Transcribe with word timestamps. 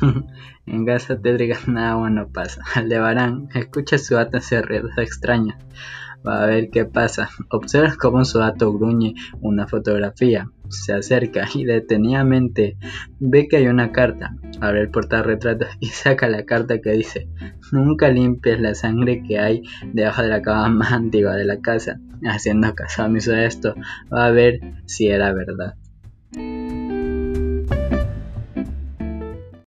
en 0.66 0.86
casa 0.86 1.20
tétrica 1.20 1.58
nada 1.66 1.96
bueno 1.96 2.28
pasa. 2.32 2.62
Aldebarán 2.74 3.48
escucha 3.54 3.98
su 3.98 4.14
gato 4.14 4.38
hacer 4.38 4.66
ruidos 4.66 4.96
extraños. 4.98 5.56
Va 6.26 6.42
a 6.42 6.46
ver 6.46 6.68
qué 6.70 6.84
pasa. 6.84 7.30
Observa 7.48 7.96
cómo 7.98 8.24
su 8.26 8.40
gato 8.40 8.72
gruñe 8.72 9.14
una 9.40 9.66
fotografía. 9.66 10.50
Se 10.68 10.92
acerca 10.92 11.48
y 11.54 11.64
detenidamente 11.64 12.76
ve 13.18 13.48
que 13.48 13.56
hay 13.56 13.68
una 13.68 13.90
carta. 13.90 14.36
Abre 14.60 14.82
el 14.82 14.90
portarretrato 14.90 15.66
y 15.80 15.86
saca 15.86 16.28
la 16.28 16.44
carta 16.44 16.80
que 16.80 16.90
dice: 16.90 17.28
Nunca 17.72 18.10
limpies 18.10 18.60
la 18.60 18.74
sangre 18.74 19.22
que 19.26 19.38
hay 19.38 19.62
debajo 19.94 20.20
de 20.20 20.28
la 20.28 20.42
cama 20.42 20.68
más 20.68 20.92
antigua 20.92 21.36
de 21.36 21.46
la 21.46 21.60
casa. 21.60 21.98
Haciendo 22.22 22.74
caso 22.74 23.06
omiso 23.06 23.32
de 23.32 23.46
esto, 23.46 23.74
va 24.12 24.26
a 24.26 24.30
ver 24.30 24.60
si 24.84 25.08
era 25.08 25.32
verdad. 25.32 25.74